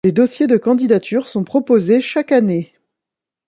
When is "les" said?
0.03-0.11